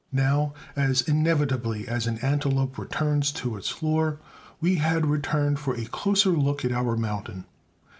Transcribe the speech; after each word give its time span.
Now, 0.11 0.55
as 0.75 1.03
inevitably 1.03 1.87
as 1.87 2.07
an 2.07 2.17
antelope 2.23 2.79
returns 2.79 3.31
to 3.33 3.55
its 3.55 3.83
lure, 3.83 4.17
we 4.59 4.77
had 4.77 5.05
returned 5.05 5.59
for 5.59 5.75
a 5.75 5.85
closer 5.85 6.31
look 6.31 6.65
at 6.65 6.71
our 6.71 6.97
mountain. 6.97 7.45